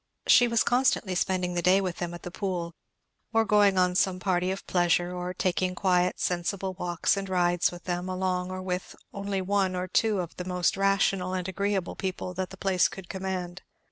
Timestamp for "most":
10.45-10.75